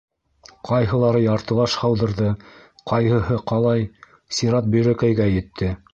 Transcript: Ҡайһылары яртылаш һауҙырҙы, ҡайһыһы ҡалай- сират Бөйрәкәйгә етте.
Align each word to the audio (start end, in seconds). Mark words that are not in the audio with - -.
Ҡайһылары 0.69 1.19
яртылаш 1.23 1.75
һауҙырҙы, 1.83 2.31
ҡайһыһы 2.93 3.37
ҡалай- 3.53 3.87
сират 4.39 4.73
Бөйрәкәйгә 4.77 5.33
етте. 5.35 5.75